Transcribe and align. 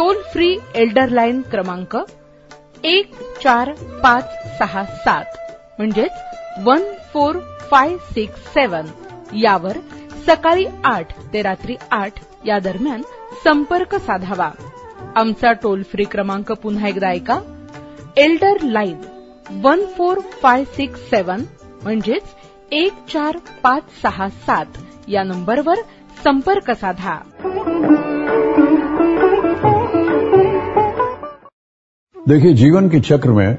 Toll 0.00 0.16
free 0.32 0.58
Elder 0.74 1.08
line 1.08 1.40
क्रमांक 1.42 1.96
एक 2.84 3.10
चार 3.42 3.72
पाच 4.02 4.30
सहा 4.58 4.84
सात 4.84 5.24
म्हणजेच 5.78 6.10
one 6.64 6.82
four 7.12 7.36
five 7.70 7.96
six 7.96 8.40
seven. 8.54 8.86
यावर 9.34 9.76
सकाळी 10.26 10.64
आठ 10.84 11.12
ते 11.32 11.42
रात्री 11.42 11.76
आठ 11.90 12.12
या 12.46 12.58
दरम्यान 12.58 13.02
संपर्क 13.44 13.94
साधावा. 13.94 14.50
आमचा 15.16 15.52
टोल 15.52 15.82
फ्री 15.82 16.04
क्रमांक 16.04 16.52
पुन्हा 16.52 16.88
एकदा 16.88 17.08
ऐका. 17.08 17.40
Elder 18.16 18.60
line 18.62 19.00
one 19.62 19.84
four 19.86 20.18
five 20.42 20.64
six 20.64 21.00
seven 21.00 21.44
म्हणजेच 21.82 22.34
एक 22.72 22.92
चार 23.12 23.36
पाच 23.62 23.82
सहा 24.02 24.28
सात 24.28 24.66
या 25.08 25.22
नंबरवर 25.22 25.76
संपर्क 26.24 26.70
साधा. 26.70 27.18
देखिए, 32.30 32.52
जीवन 32.52 32.88
के 32.88 33.00
चक्र 33.00 33.30
में 33.30 33.58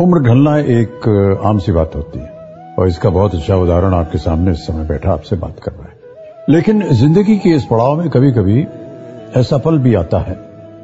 उम्र 0.00 0.18
ढलना 0.18 0.58
एक 0.58 1.40
आम 1.44 1.58
सी 1.58 1.72
बात 1.72 1.94
होती 1.96 2.18
है। 2.18 2.28
और 2.78 2.88
इसका 2.88 3.10
बहुत 3.10 3.34
अच्छा 3.34 3.56
उदाहरण 3.56 3.94
आपके 3.94 4.18
सामने 4.18 4.50
इस 4.50 4.58
समय 4.58 4.84
बैठा 4.84 5.12
आपसे 5.12 5.36
बात 5.36 5.60
कर 5.60 5.72
रहा 5.72 5.82
है। 5.82 5.96
लेकिन 6.48 6.88
ज़िंदगी 6.88 7.36
के 7.38 7.48
इस 7.48 7.64
पड़ाव 7.64 7.96
में 7.96 8.10
कभी 8.10 8.32
कभी 8.32 8.66
ऐसा 9.36 9.58
पल 9.58 9.78
भी 9.78 9.94
आता 9.94 10.18
है, 10.18 10.38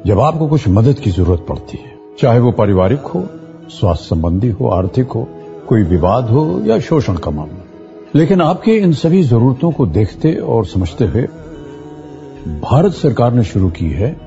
जब 0.05 0.19
आपको 0.19 0.47
कुछ 0.47 0.67
मदद 0.67 0.93
की 0.93 1.11
ज़रूरत 1.11 1.45
पड़ती 1.49 1.77
है। 1.77 1.91
चाहे 2.19 2.39
वो 2.39 2.51
पारिवारिक 2.51 2.99
हो, 2.99 3.25
स्वास्थ्य 3.69 4.05
संबंधी 4.05 4.49
हो, 4.49 4.67
आर्थिक 4.67 5.11
हो, 5.11 5.27
कोई 5.67 5.83
विवाद 5.83 6.25
हो 6.25 6.61
या 6.65 6.79
शोषण 6.79 7.15
का 7.15 7.31
मामला। 7.31 7.63
लेकिन 8.15 8.41
आपके 8.41 8.71
इन 8.71 8.93
सभी 8.93 9.23
जरूरतों 9.23 9.71
को 9.71 9.85
देखते 9.85 10.35
और 10.35 10.65
समझते 10.65 11.05
हुए 11.05 11.27
भारत 12.61 12.93
सरकार 12.93 13.33
ने 13.33 13.43
शुरू 13.43 13.69
की 13.69 13.89
है 13.89 14.24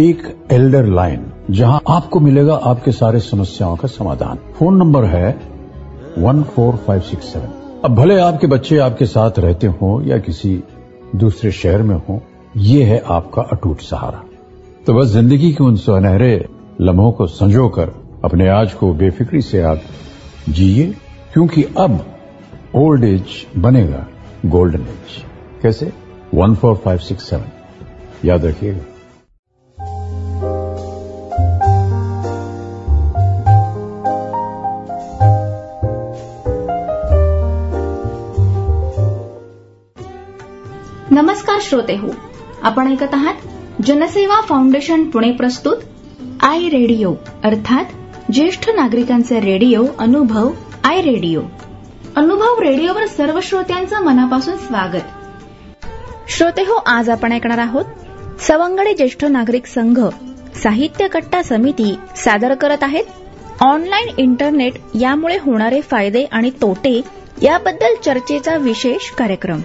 एक 0.00 0.22
एल्डर 0.52 0.86
लाइन 0.86 1.24
जहाँ 1.50 1.80
आपको 1.88 2.20
मिलेगा 2.20 2.54
आपके 2.64 2.92
सारे 2.92 3.20
समस्याओं 3.20 3.76
का 3.76 3.88
समाधान। 3.88 4.38
फ़ोन 4.56 4.76
नंबर 4.76 5.04
है 5.04 5.30
one 6.18 6.42
four 6.46 6.76
five 6.76 7.00
six 7.00 7.32
seven 7.32 7.80
अब 7.84 7.94
भले 7.94 8.18
आपके 8.20 8.46
बच्चे 8.46 8.78
आपके 8.78 9.06
साथ 9.06 9.38
रहते 9.38 9.66
हों 9.66 9.90
या 10.02 10.18
किसी 10.18 10.50
दूसरे 11.16 11.50
शहर 11.52 11.82
में 11.82 11.94
हों, 11.98 12.18
ये 12.56 12.84
है 12.84 12.98
आपका 13.06 13.42
अटूट 13.52 13.80
सहारा। 13.80 14.22
तो 14.86 14.94
बस 14.94 15.08
ज़िंदगी 15.08 15.52
के 15.52 15.64
उन 15.64 15.76
सुनहरे 15.76 16.34
लम्हों 16.80 17.10
को 17.12 17.26
संजोकर 17.26 17.92
अपने 18.24 18.48
आज 18.50 18.74
को 18.74 18.92
बेफिक्री 18.94 19.40
से 19.42 19.62
आप 19.62 19.80
जिए, 20.48 20.86
क्योंकि 21.32 21.64
अब 21.78 22.04
ओल्ड 22.76 23.04
एज 23.04 23.46
बनेगा 23.58 24.06
गोल्डन 24.46 24.82
एज 24.82 25.22
कैसे? 25.62 25.92
One 26.34 26.54
four 26.54 26.76
five 26.76 26.98
six 26.98 27.28
seven 27.30 28.28
याद 28.28 28.44
रखिएगा। 28.44 28.84
श्रोते 41.68 41.96
हो. 41.96 42.08
आपण 42.62 42.92
ऐकत 42.92 43.14
आहात 43.14 43.34
जनसेवा 43.86 44.40
फाउंडेशन 44.40 45.04
पुणे 45.04 45.30
प्रस्तुत 45.32 45.76
आय 46.40 46.68
रेडिओ 46.68 47.14
अर्थात 47.44 47.84
ज्येष्ठ 48.32 48.70
नागरिकांचे 48.70 49.40
रेडिओ 49.40 49.84
अनुभव 49.98 50.50
आय 50.84 51.02
रेडिओ. 51.02 51.40
अनुभव 52.16 52.60
रेडिओवर 52.60 53.06
सर्व 53.06 53.38
श्रोत्यांचं 53.42 54.00
मनापासून 54.00 54.56
स्वागत. 54.56 55.04
श्रोते 56.28 56.62
हो 56.62 56.82
आज 56.86 57.10
आपण 57.10 57.32
ऐकणार 57.32 57.58
आहोत 57.58 57.84
सवंगडे 58.40 58.94
ज्येष्ठ 58.94 59.24
नागरिक 59.24 59.66
संघ 59.66 60.00
साहित्य 60.62 61.08
कट्टा 61.08 61.42
समिती 61.42 61.94
सादर 62.16 62.54
करत 62.54 62.82
आहेत. 62.82 63.04
ऑनलाईन 63.60 64.08
इंटरनेट 64.18 64.72
यामुळे 65.00 65.36
होणारे 65.36 65.80
फायदे 65.80 66.24
आणि 66.24 66.50
तोटे 66.50 67.00
याबद्दल 67.42 67.94
चर्चेचा 68.04 68.56
विशेष 68.56 69.10
कार्यक्रम. 69.10 69.60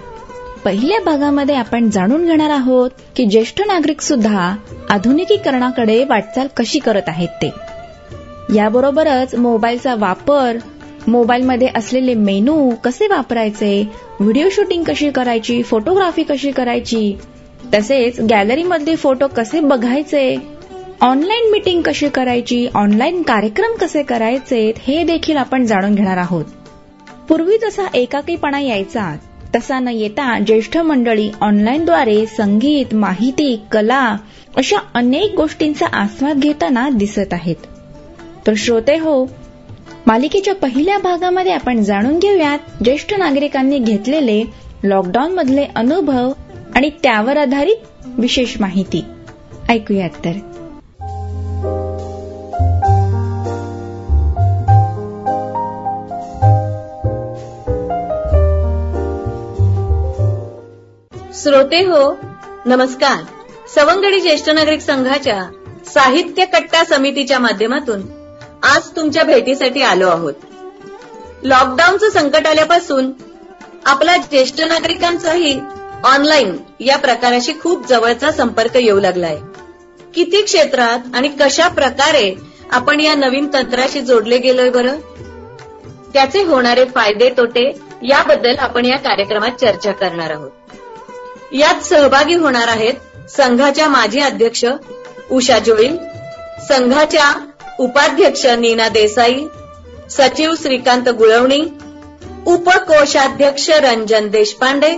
पहिल्या 0.64 0.98
भागामध्ये 1.04 1.54
आपण 1.54 1.90
जाणून 1.90 2.24
घेणार 2.26 2.50
आहोत 2.50 2.90
की 3.16 3.24
ज्येष्ठ 3.24 3.60
नागरिक 3.66 4.00
सुद्धा 4.00 4.54
आधुनिकीकरणाकडे 4.90 6.04
वाटचाल 6.04 6.46
कशी 6.56 6.78
करत 6.78 7.08
आहेत 7.08 7.28
ते. 7.42 7.50
याबरोबरच 8.54 9.34
मोबाईलचा 9.34 9.94
वापर 9.94 10.56
मोबाईलमध्ये 11.08 11.68
असलेले 11.76 12.14
मेनू 12.14 12.70
कसे 12.84 13.06
वापरायचे 13.06 13.88
व्हिडिओ 14.20 14.48
शूटिंग 14.52 14.84
कशी 14.86 15.10
करायची 15.10 15.62
फोटोग्राफी 15.62 16.22
कशी 16.22 16.50
करायची 16.50 17.16
तसेच 17.74 18.20
गॅलरीमधले 18.20 18.96
फोटो 18.96 19.26
कसे 19.26 19.60
बघायचे 19.60 20.36
ऑनलाईन 21.00 21.50
मीटिंग 21.50 21.82
कशी 21.84 22.08
करायची 22.08 22.66
ऑनलाईन 22.74 23.22
कार्यक्रम 23.22 23.76
कसे 23.76 24.02
करायचे 24.02 24.72
हे 24.82 25.02
देखील 25.04 25.36
आपण 25.36 25.64
जाणून 25.66 25.94
घेणार 25.94 26.16
आहोत. 26.16 26.44
पूर्वी 27.28 27.58
जसा 27.58 27.86
एकाकीपणा 27.94 28.60
यायचा 28.60 29.14
तसा 29.54 29.78
न 29.78 29.88
येता 29.88 30.38
ज्येष्ठ 30.38 30.76
मंडळी 30.78 31.30
ऑनलाईनद्वारे 31.40 32.26
संगीत 32.26 32.94
माहिती 32.94 33.60
कला 33.72 34.16
अशा 34.56 34.76
अनेक 34.94 35.34
गोष्टींचा 35.36 35.86
आस्वाद 35.92 36.36
घेताना 36.36 36.88
दिसत 36.88 37.32
आहेत. 37.32 37.56
तर 38.46 38.52
श्रोते 38.56 38.98
हो 38.98 39.24
मालिकेच्या 40.06 40.54
पहिल्या 40.54 40.98
भागामध्ये 40.98 41.52
आपण 41.52 41.82
जाणून 41.82 42.18
घेऊयात 42.18 42.58
ज्येष्ठ 42.84 43.14
नागरिकांनी 43.14 43.78
घेतलेले 43.78 44.42
लॉकडाऊन 44.84 45.32
मधले 45.32 45.66
अनुभव 45.76 46.32
आणि 46.74 46.90
त्यावर 47.02 47.36
आधारित 47.36 47.76
विशेष 48.18 48.60
माहिती. 48.60 49.04
ऐकूयात 49.68 50.10
तर. 50.24 50.32
श्रोते 61.42 61.78
हो 61.78 62.18
नमस्कार. 62.66 63.22
सवंगडी 63.74 64.20
ज्येष्ठ 64.20 64.50
नागरिक 64.50 64.80
संघाच्या 64.80 65.42
साहित्य 65.86 66.44
कट्टा 66.44 66.84
समितीच्या 66.84 67.38
माध्यमातून 67.38 68.02
आज 68.62 68.88
तुमच्या 68.96 69.24
भेटीसाठी 69.24 69.82
आलो 69.82 70.08
आहोत. 70.08 70.32
लॉकडाऊनचं 71.42 72.10
संकट 72.10 72.46
आल्यापासून 72.46 73.10
आपला 73.86 74.16
ज्येष्ठ 74.16 74.60
नागरिकांचाही 74.60 75.60
ऑनलाईन 76.04 76.56
या 76.80 76.96
प्रकाराशी 76.96 77.52
खूप 77.62 77.86
जवळचा 77.86 78.32
संपर्क 78.32 78.76
येऊ 78.76 79.00
लागलाय. 79.00 79.38
किती 80.14 80.42
क्षेत्रात 80.42 80.98
आणि 81.14 81.28
कशा 81.28 81.68
प्रकारे 81.68 82.34
आपण 82.72 83.00
या 83.00 83.14
नवीन 83.14 83.48
तंत्राशी 83.52 84.00
जोडले 84.00 84.38
गेलोय 84.38 84.70
बरं? 84.70 84.96
त्याचे 86.12 86.42
होणारे 86.42 86.84
फायदे 86.84 87.30
तोटे 87.36 87.70
याबद्दल 88.02 88.56
आपण 88.58 88.84
या 88.84 88.98
कार्यक्रमात 88.98 89.50
चर्चा 89.50 89.92
करणार 89.92 90.30
आहोत. 90.30 90.50
यात 91.54 91.82
सहभागी 91.84 92.34
होणार 92.34 92.68
आहेत 92.68 93.30
संघाच्या 93.30 93.88
माजी 93.88 94.20
अध्यक्ष 94.20 94.64
उषा 95.30 95.58
जोईल 95.58 95.96
संघाच्या 96.68 97.32
उपाध्यक्ष 97.78 98.46
नीना 98.46 98.88
देसाई 98.88 99.44
सचिव 100.10 100.54
श्रीकांत 100.62 101.08
गुळवणी 101.08 101.60
उपकोषाध्यक्ष 102.46 103.70
रंजन 103.70 104.28
देशपांडे 104.28 104.90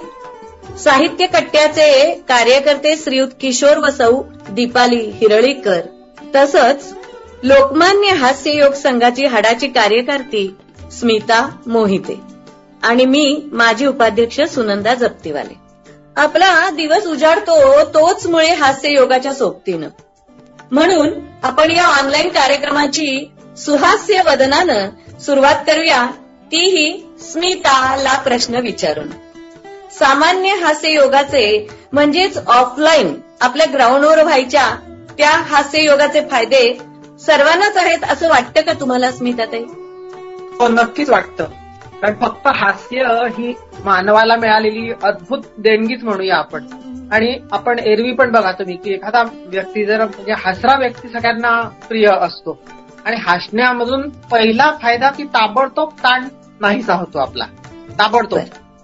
साहित्य 0.85 1.27
कट्ट्याचे 1.27 2.15
कार्यकर्ते 2.29 2.97
श्रीयुत 2.97 3.29
किशोर 3.41 3.77
वसऊ 3.77 4.23
दीपाली 4.51 4.97
हिरळीकर. 4.97 5.81
तसंच 6.35 6.95
लोकमान्य 7.43 8.09
हास्ययोग 8.09 8.73
संघाची 8.73 9.27
हाडाची 9.27 9.67
कार्यकर्ती 9.67 10.57
स्मिता 10.93 11.49
मोहिते. 11.67 12.21
आणि 12.83 13.05
मी 13.05 13.49
माजी 13.53 13.87
उपाध्यक्ष 13.87 14.41
सुनंदा 14.41 14.95
जप्तीवाले. 14.95 15.66
आपला 16.17 16.71
दिवस 16.71 17.07
उजाडतो 17.07 17.85
तोच 17.85 18.27
मुळे 18.27 18.55
हास्य 18.55 18.91
योगाच्या 18.91 19.35
सोबतीनं. 19.35 19.89
म्हणून 20.71 21.09
आपण 21.43 21.71
या 21.71 21.87
ऑनलाईन 21.87 22.29
कार्यक्रमाची 22.29 23.31
सुहास्य 23.59 24.23
वदनानं 24.27 24.89
सुरुवात 25.19 25.55
करूया. 25.67 26.07
तीही 26.53 27.03
स्मिताला 27.21 28.19
प्रश्न 28.19 28.55
विचारून. 28.55 29.09
सामान्य 29.99 30.49
हास्य 30.55 30.91
योगाचे 30.91 31.69
म्हणजेच 31.93 32.39
ऑफलाईन 32.47 33.21
आपल्या 33.41 33.67
ग्राउंडवर 33.73 34.23
व्हायच्या 34.23 34.77
त्या 35.19 35.31
हास्य 35.31 35.85
योगाचे 35.85 36.21
फायदे 36.31 36.79
सर्वांनाच 37.27 37.77
आहेत 37.77 37.99
असं 38.11 38.29
वाटतं 38.29 38.61
का 38.61 38.73
तुम्हाला 38.73 39.11
स्मिताताई? 39.11 39.65
हो 40.59 40.69
नक्कीच 40.69 41.11
वाटतं. 41.11 41.45
कारण 42.03 42.15
फक्त 42.21 42.47
हास्य 42.47 43.05
ही 43.39 43.55
मानवाला 43.85 44.37
मिळालेली 44.37 44.93
अद्भुत 45.03 45.39
देणगीच 45.59 46.05
म्हणूया 46.05 46.37
आपण. 46.37 46.67
आणि 47.13 47.37
आपण 47.53 47.79
एरवी 47.79 48.13
पण 48.13 48.31
बघा 48.33 48.53
तुम्ही 48.53 48.77
की 48.77 48.93
एखादा 48.93 49.23
व्यक्ती 49.47 49.85
जर 49.85 50.05
म्हणजे 50.05 50.35
हसरा 50.45 50.75
व्यक्ती 50.79 51.09
सगळ्यांना 51.09 51.61
प्रिय 51.89 52.07
असतो 52.21 52.59
आणि 53.05 53.17
हसण्यामधून 53.21 54.09
पहिला 54.31 54.71
फायदा 54.83 55.11
की 55.11 55.25
ताबडतोब 55.25 55.91
ताण 55.93 56.29
नाहीसा 56.61 56.95
होतो 56.95 57.19
आपला. 57.19 57.45
ताबडतोब. 57.99 58.39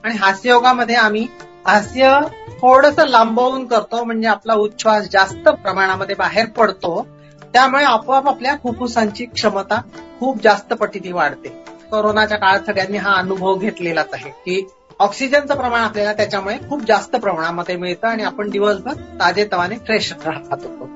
आणि 0.04 0.14
हास्ययोगामध्ये 0.14 0.94
आम्ही 0.94 1.26
हास्य 1.66 2.18
थोडस 2.60 2.98
लांबवून 2.98 3.66
करतो 3.66 4.04
म्हणजे 4.04 4.28
आपला 4.28 4.54
उच्छ्वास 4.54 5.08
जास्त 5.12 5.48
प्रमाणामध्ये 5.48 6.14
बाहेर 6.18 6.46
पडतो 6.46 7.06
त्यामुळे 7.52 7.84
आपोआप 7.84 8.28
आपल्या 8.28 8.56
फुफ्फुसांची 8.62 9.24
क्षमता 9.24 9.80
खूप 10.20 10.42
जास्त 10.42 10.72
पटीने 10.72 11.12
वाढते. 11.12 11.64
कोरोनाच्या 11.92 12.38
काळात 12.38 12.60
सगळ्यांनी 12.66 12.98
हा 12.98 13.12
अनुभव 13.14 13.54
घेतलेलाच 13.54 14.08
आहे 14.12 14.30
की 14.30 14.66
ऑक्सिजनचं 14.98 15.54
प्रमाण 15.54 15.80
आपल्याला 15.80 16.12
त्याच्यामुळे 16.12 16.56
खूप 16.68 16.82
जास्त 16.88 17.16
प्रमाणामध्ये 17.16 17.76
मिळतं 17.76 18.06
आणि 18.06 18.22
आपण 18.22 18.50
दिवसभर 18.50 18.92
ताजेतवाने 18.92 19.76
फ्रेश 19.76 20.12
राहतो 20.26 20.90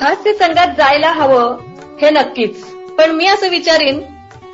हास्य 0.00 0.32
संघात 0.32 0.68
जायला 0.68 1.12
हवं 1.12 1.58
हे 2.00 2.10
नक्कीच. 2.10 2.64
पण 2.98 3.10
मी 3.10 3.26
असं 3.26 3.48
विचारीन 3.48 4.00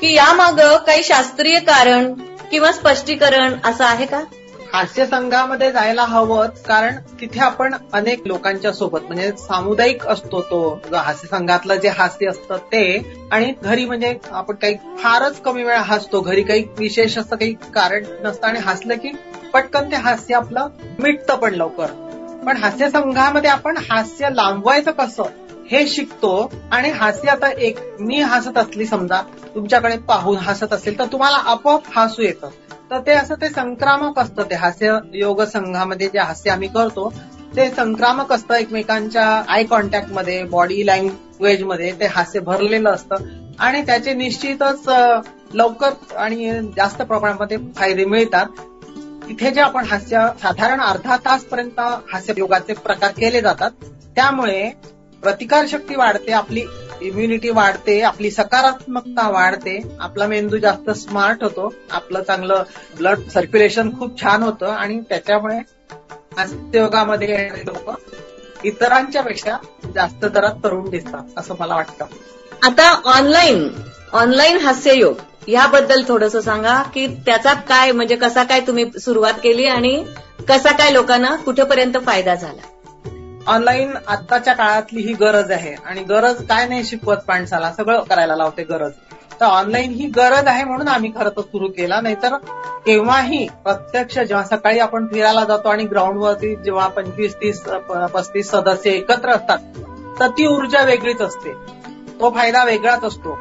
की 0.00 0.14
यामाग 0.14 0.79
काही 0.87 1.03
शास्त्रीय 1.05 1.59
कारण 1.59 2.12
किंवा 2.50 2.73
स्पष्टीकरण 2.73 3.55
असं 3.65 3.85
आहे 3.85 4.06
का? 4.06 4.23
हास्य 4.73 5.07
संघामध्ये 5.07 5.71
जायला 5.73 6.05
हवं 6.05 6.47
कारण 6.69 6.97
तिथे 7.21 7.41
आपण 7.41 7.75
अनेक 7.93 8.27
लोकांच्या 8.27 8.73
सोबत 8.73 9.01
म्हणजे 9.01 9.31
सामुदायिक 9.33 10.07
असतो 10.07 10.41
तो 10.41 10.81
हास्य 10.95 11.29
संघातलं 11.29 11.75
जे 11.75 11.89
हास्य 11.89 12.27
असतं 12.27 12.57
ते 12.57 12.85
आणि 13.33 13.53
घरी 13.63 13.85
म्हणजे 13.85 14.19
आपण 14.31 14.55
काही 14.55 14.75
फारच 14.99 15.41
कमी 15.41 15.65
वेळा 15.65 15.81
हसतो 15.81 16.21
घरी 16.21 16.43
काही 16.43 16.65
विशेष 16.79 17.19
असं 17.19 17.37
काही 17.37 17.53
कारण 17.75 18.05
नसतं 18.23 18.47
आणि 18.47 18.59
हसलं 18.59 18.95
की 18.95 19.13
पटकन 19.55 19.91
ते 19.91 19.97
हास्य 19.97 20.35
आपलं 20.35 20.69
मिटतं 20.99 21.35
पण 21.35 21.55
लवकर. 21.55 21.87
पण 22.47 22.57
हास्य 22.57 22.91
संघामध्ये 22.91 23.51
आपण 23.51 23.77
हास्य 23.91 24.29
लांबवायचं 24.31 24.91
कसं 24.91 25.23
हे 25.71 25.87
शिकतो 25.87 26.51
आणि 26.73 26.91
हास्य 26.91 27.31
आता 27.31 27.51
एक 27.59 27.79
मी 28.01 28.21
हसत 28.21 28.59
असली 28.59 28.87
समजा 28.87 29.21
तुमच्याकडे 29.55 29.97
पाहून 29.99 30.37
हसत 30.37 30.73
असेल 30.73 30.99
तर 30.99 31.05
तुम्हाला 31.05 31.37
आपोआप 31.37 31.83
हसू 31.97 32.23
येतं. 32.23 32.49
तर 32.93 33.00
ते 33.00 33.12
असं 33.12 33.35
ते 33.35 33.49
संक्रामक 33.49 34.19
असतं 34.19 34.43
ते 34.43 34.55
हास्य 34.55 34.99
योग 35.15 35.43
संघामध्ये 35.43 36.09
जे 36.09 36.19
हास्य 36.19 36.50
आम्ही 36.50 36.69
करतो 36.69 37.12
ते 37.56 37.69
संक्रामक 37.71 38.33
असतं 38.33 38.55
एकमेकांच्या 38.55 39.25
आय 39.49 39.65
कॉन्टॅक्टमध्ये 39.65 40.43
बॉडी 40.44 40.87
लँग्वेजमध्ये 40.87 41.93
ते 42.00 42.06
हास्य 42.06 42.41
भरलेलं 42.41 42.91
असतं. 42.91 43.15
आणि 43.59 43.83
त्याचे 43.83 44.15
निश्चितच 44.15 44.89
लवकर 45.55 45.91
आणि 46.17 46.50
जास्त 46.77 47.03
प्रमाणामध्ये 47.03 47.56
फायदे 47.77 48.05
मिळतात. 48.05 48.47
तिथे 49.29 49.50
जे 49.50 49.61
आपण 49.61 49.85
हास्य 49.85 50.27
साधारण 50.43 50.81
अर्धा 50.81 51.17
तास 51.17 51.44
पर्यंत 51.44 51.81
हास्य 52.12 52.35
योगाचे 52.37 52.73
प्रकार 52.75 53.11
केले 53.11 53.41
जातात 53.41 53.71
त्यामुळे 54.17 54.71
प्रतिकार 55.23 55.67
शक्ती 55.69 55.97
वाढते 55.97 56.33
आपली. 56.33 56.65
इम्युनिटी 57.03 57.51
वाढते 57.51 58.01
आपली 58.03 58.31
सकारात्मकता 58.31 59.29
वाढते. 59.29 59.79
आपला 60.01 60.27
मेंदू 60.27 60.57
जास्त 60.57 60.91
स्मार्ट 60.91 61.43
होतो. 61.43 61.73
आपलं 61.91 62.23
चांगलं 62.23 62.63
ब्लड 62.97 63.29
सर्क्युलेशन 63.29 63.91
खूप 63.99 64.21
छान 64.23 64.43
होतं 64.43 64.67
आणि 64.67 65.01
त्याच्यामुळे 65.09 65.57
हास्ययोगामध्ये 66.37 67.29
येणारे 67.29 67.67
लोक 67.67 67.91
इतरांच्या 68.65 69.23
पेक्षा 69.23 69.57
जास्त 69.95 70.25
दरात 70.25 70.65
तरुण 70.65 70.89
दिसतात 70.91 71.39
असं 71.39 71.55
मला 71.61 71.75
वाटतं. 71.75 72.05
आता 72.63 72.91
ऑनलाईन 73.05 73.69
ऑनलाईन 74.13 74.59
हास्ययोग 74.59 75.49
याबद्दल 75.49 76.03
थोडस 76.09 76.37
सांगा 76.37 76.83
की 76.95 77.07
त्याचा 77.27 77.53
काय 77.69 77.93
म्हणजे 77.93 78.17
कसा 78.17 78.45
काय 78.45 78.61
तुम्ही 78.61 78.85
सुरुवात 79.01 79.35
केली 79.43 79.67
आणि 79.67 80.05
कसा 80.49 80.73
काय 80.73 80.93
लोकांना 80.93 81.35
कुठेपर्यंत 81.37 81.97
फायदा 82.07 82.35
झाला? 82.35 82.63
ऑनलाईन 83.49 83.93
आत्ताच्या 84.09 84.55
काळातली 84.55 85.00
ही 85.00 85.12
गरज 85.12 85.50
आहे. 85.50 85.75
आणि 85.87 86.03
गरज 86.03 86.44
काय 86.47 86.67
नाही 86.69 86.85
शिकवत 86.85 87.29
माणसाला 87.29 87.73
सगळं 87.73 88.03
करायला 88.03 88.37
लावते 88.37 88.62
गरज. 88.65 88.93
तर 89.41 89.47
ऑनलाईन 89.47 89.91
ही 89.91 90.06
गरज 90.06 90.47
आहे 90.47 90.65
म्हणून 90.65 90.89
आम्ही 90.89 91.11
खरं 91.17 91.31
तर 91.37 91.41
सुरू 91.41 91.69
केला. 91.69 92.00
नाहीतर 92.00 92.37
केव्हाही 92.87 93.47
प्रत्यक्ष 93.65 94.19
जेव्हा 94.19 94.44
सकाळी 94.44 94.79
आपण 94.79 95.06
फिरायला 95.06 95.44
जातो 95.44 95.69
आणि 95.69 95.85
ग्राउंडवरती 95.85 96.55
जेव्हा 96.56 96.87
पंचवीस 96.89 97.35
तीस 97.35 97.61
पस्तीस 98.15 98.50
सदस्य 98.50 98.91
एकत्र 98.91 99.31
असतात 99.31 99.59
तर 100.21 100.29
ती 100.29 100.47
ऊर्जा 100.47 100.83
वेगळीच 100.83 101.21
असते. 101.21 101.53
तो 102.21 102.31
फायदा 102.31 102.65
वेगळाच 102.65 103.05
असतो. 103.05 103.39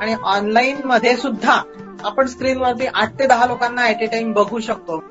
आणि 0.00 0.14
ऑनलाईन 0.24 0.80
मध्ये 0.84 1.16
सुद्धा 1.16 1.62
आपण 2.04 2.26
स्क्रीनवरती 2.26 2.86
आठ 2.94 3.18
ते 3.18 3.26
दहा 3.26 3.46
लोकांना 3.46 3.88
ऍट 3.88 4.02
ए 4.02 4.06
टाइम 4.06 4.32
बघू 4.32 4.60
शकतो. 4.60 5.02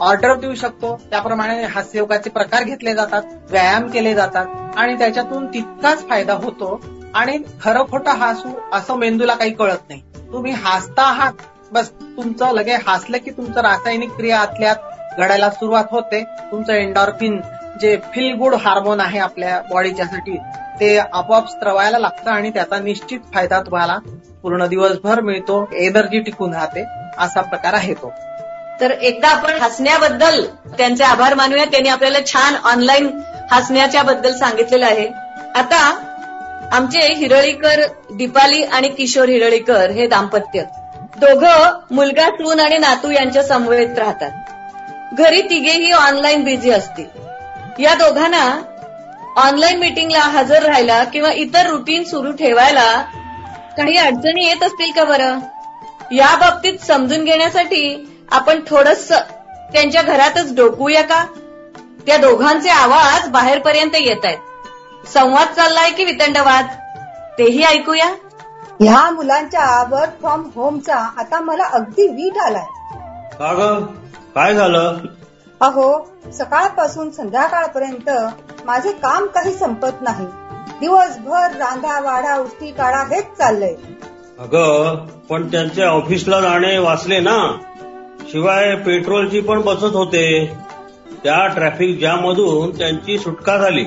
ऑर्डर 0.00 0.34
देऊ 0.36 0.54
शकतो. 0.54 1.00
त्याप्रमाणे 1.10 1.64
हास्ययोगाचे 1.64 2.30
प्रकार 2.30 2.64
घेतले 2.64 2.94
जातात 2.94 3.22
व्यायाम 3.50 3.88
केले 3.88 4.14
जातात 4.14 4.46
आणि 4.76 4.98
त्याच्यातून 4.98 5.46
तितकाच 5.46 6.08
फायदा 6.08 6.32
होतो. 6.32 6.80
आणि 7.14 7.38
खरं 7.62 7.84
खोटं 7.90 8.10
हसू 8.10 8.48
असं 8.72 8.94
मेंदूला 8.94 9.34
काही 9.34 9.50
कळत 9.50 9.88
नाही. 9.88 10.00
तुम्ही 10.32 10.52
हसता 10.52 11.02
आहात. 11.02 11.32
बस 11.72 11.90
तुमचं 11.90 12.50
लगे 12.50 12.76
हसलं 12.86 13.18
की 13.18 13.30
तुमचं 13.30 13.60
रासायनिक 13.60 14.10
क्रिया 14.10 14.40
आतल्यात 14.40 14.76
घडायला 15.18 15.50
सुरुवात 15.50 15.84
होते. 15.90 16.24
तुमचं 16.24 16.72
एन्डॉर्फिन 16.72 17.40
जे 17.80 17.96
फील 17.96 18.34
गुड 18.34 18.54
हार्मोन 18.54 19.00
आहे 19.00 19.18
आपल्या 19.18 19.62
बॉडीच्यासाठी 19.70 20.36
ते 20.80 20.98
आपोआप 20.98 21.48
स्त्रवायला 21.48 21.98
लागतं 21.98 22.30
आणि 22.30 22.50
त्याचा 22.50 22.78
निश्चित 22.78 23.20
फायदा 23.34 23.60
तुम्हाला 23.60 23.98
पूर्ण 24.42 24.66
दिवसभर 24.66 25.20
मिळतो. 25.20 25.68
एनर्जी 25.72 26.20
टिकून 26.20 26.54
राहते. 26.54 26.84
असा 27.18 27.40
प्रकार 27.40 27.72
आहे 27.72 27.94
तो. 27.94 28.12
तर 28.84 28.90
एकदा 28.90 29.28
आपण 29.28 29.54
हसण्याबद्दल 29.60 30.46
त्यांचे 30.78 31.04
आभार 31.04 31.34
मानूया. 31.34 31.64
त्यांनी 31.64 31.88
आपल्याला 31.88 32.18
छान 32.26 32.54
ऑनलाईन 32.64 33.20
हसण्याच्या 33.52 34.02
बद्दल 34.02 34.36
सांगितलेलं 34.36 34.86
आहे. 34.86 35.08
आता 35.54 35.78
आमचे 36.72 37.12
हिरळीकर 37.14 37.80
दीपाली 38.10 38.62
आणि 38.62 38.88
किशोर 38.88 39.28
हिरळीकर 39.28 39.90
हे 39.90 40.06
दाम्पत्य. 40.06 40.62
दोघं 41.16 41.80
मुलगा 41.90 42.28
सून 42.30 42.60
आणि 42.60 42.78
नातू 42.78 43.10
यांच्या 43.10 43.42
समवेत 43.42 43.98
राहतात. 43.98 44.30
घरी 45.12 45.42
तिघेही 45.42 45.92
ऑनलाईन 45.92 46.44
बिझी 46.44 46.70
असतील. 46.70 47.06
या 47.78 47.94
दोघांना 47.94 48.62
ऑनलाईन 49.36 49.78
मीटिंगला 49.78 50.20
हजर 50.20 50.62
राहायला 50.62 51.04
किंवा 51.04 51.32
इतर 51.32 51.66
रुटीन 51.66 52.04
सुरू 52.04 52.32
ठेवायला 52.32 53.04
काही 53.76 53.96
अडचणी 53.96 54.46
येत 54.46 54.62
असतील 54.62 54.90
का 54.92 55.04
बरं? 55.04 55.38
या 56.12 56.36
बाबतीत 56.36 56.78
समजून 56.78 57.24
घेण्यासाठी 57.24 58.10
आपण 58.34 58.60
थोडस 58.66 59.08
त्यांच्या 59.72 60.02
घरातच 60.02 60.54
डोकूया 60.56 61.02
का? 61.02 61.24
त्या 62.06 62.16
दोघांचे 62.16 62.68
आवाज 62.68 63.28
बाहेरपर्यंत 63.28 63.90
येत 63.94 64.24
आहेत 64.24 65.08
संवाद 65.08 65.48
चाललाय 65.56 65.90
की 65.90 66.04
वितंडवाद? 66.04 66.66
तेही 67.38 67.62
ऐकूया. 67.64 68.08
ह्या 68.80 69.10
मुलांच्या 69.10 69.82
वर्क 69.90 70.20
फ्रॉम 70.20 70.48
होमचा 70.54 70.96
आता 70.96 71.40
मला 71.40 71.64
अगदी 71.64 72.06
वीट 72.08 72.38
आलाय. 72.38 72.64
काय 74.34 74.54
झालं? 74.54 74.96
अहो 75.60 76.06
सकाळपासून 76.38 77.10
संध्याकाळपर्यंत 77.10 78.10
माझे 78.64 78.92
काम 78.92 79.26
काही 79.26 79.54
संपत 79.54 80.02
नाही. 80.02 80.26
दिवसभर 80.80 81.56
रांधा 81.56 82.00
वाडा 82.00 82.36
उष्टी 82.36 82.70
काढा 82.70 83.02
हेच 83.14 83.24
चाललंय. 83.24 83.74
अगं 84.38 85.06
पण 85.30 85.50
त्यांच्या 85.50 85.88
ऑफिसला 85.88 86.40
जाणे 86.40 86.78
वाचले 86.78 87.20
ना. 87.20 87.38
शिवाय 88.32 88.74
पेट्रोलची 88.74 89.40
पण 89.40 89.60
बचत 89.60 89.96
होते. 89.96 90.56
त्या 91.24 91.46
ट्रॅफिक 91.46 92.00
जॅम 92.00 92.18
मधून 92.20 92.78
त्यांची 92.78 93.18
सुटका 93.18 93.56
झाली. 93.56 93.84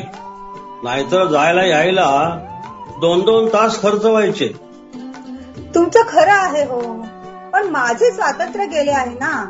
नाहीतर 0.83 1.25
जायला 1.25 1.65
यायला 1.65 2.39
दोन 3.01 3.21
दोन 3.21 3.47
तास 3.47 3.81
खर्च 3.81 4.05
व्हायचे. 4.05 4.47
तुमचं 5.75 6.01
खरं 6.09 6.31
आहे 6.31 6.63
हो. 6.63 7.05
पण 7.53 7.67
माझे 7.67 8.11
स्वातंत्र्य 8.11 8.65
गेले 8.65 8.91
आहे 8.91 9.09
ना. 9.09 9.49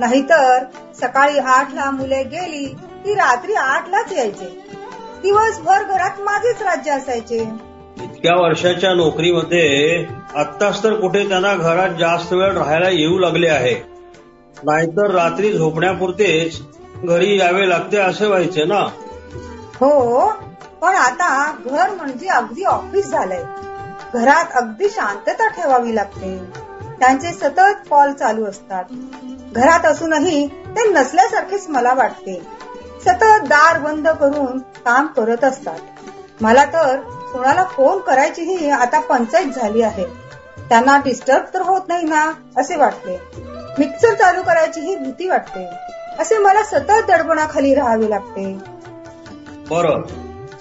नाहीतर 0.00 0.64
सकाळी 1.00 1.38
आठला 1.38 1.90
मुले 1.90 2.22
गेली 2.22 2.64
की 3.04 3.14
रात्री 3.14 3.54
आठलाच 3.54 4.12
यायचे. 4.12 4.60
दिवसभर 5.22 5.82
घरात 5.82 6.20
माझेच 6.20 6.62
राज्य 6.62 6.90
असायचे. 6.90 7.38
इतक्या 8.02 8.34
वर्षाच्या 8.34 8.94
नोकरीमध्ये 8.94 10.04
आत्ताच 10.34 10.84
तर 10.84 10.94
कुठे 10.94 11.28
त्यांना 11.28 11.54
घरात 11.54 11.88
जास्त 11.98 12.32
वेळ 12.32 12.52
राहायला 12.52 12.88
येऊ 12.88 13.18
लागले 13.18 13.48
आहे. 13.48 13.97
नाहीतर 14.64 15.10
रात्री 15.10 15.52
झोपण्यापुरतेच 15.52 16.60
घरी 17.04 17.38
यावे 17.38 17.68
लागते 17.68 17.96
असे 17.96 18.26
व्हायचे 18.26 18.64
ना? 18.64 18.80
हो 19.80 20.28
पण 20.80 20.94
आता 20.94 21.52
घर 21.64 21.90
म्हणजे 21.90 22.28
अगदी 22.28 22.64
ऑफिस 22.64 23.10
झालंय. 23.10 23.42
घरात 24.14 24.44
अगदी 24.54 24.88
शांतता 24.88 25.48
ठेवावी 25.48 25.94
लागते. 25.94 26.50
त्यांचे 27.00 27.32
सतत 27.32 27.88
कॉल 27.90 28.12
चालू 28.12 28.44
असतात. 28.44 28.84
घरात 29.52 29.86
असूनही 29.86 30.46
ते 30.46 30.88
नसल्यासारखेच 30.92 31.68
मला 31.68 31.94
वाटते. 31.94 32.42
सतत 33.04 33.42
दार 33.42 33.78
बंद 33.78 34.08
करून 34.08 34.58
काम 34.58 35.06
करत 35.06 35.44
असतात. 35.44 35.78
मला 36.40 36.64
तर 36.64 36.96
कोणाला 37.32 37.64
फोन 37.64 37.98
करायचीही 37.98 38.70
आता 38.70 39.00
पंचायत 39.00 39.46
झाली 39.46 39.82
आहे. 39.82 40.04
त्यांना 40.68 40.98
डिस्टर्ब 41.04 41.44
तर 41.54 41.62
होत 41.62 41.80
नाही 41.88 42.04
ना 42.04 42.32
असे 42.56 42.76
वाटते. 42.76 43.47
मिक्सर 43.78 44.14
चालू 44.14 44.42
करायचीही 44.42 44.96
भीती 44.96 45.28
वाटते. 45.28 45.68
असे 46.18 46.38
मला 46.38 46.62
सतत 46.62 47.06
दडपणाखाली 47.08 47.74
राहावे 47.74 48.10
लागते. 48.10 48.58
बरं. 49.70 50.02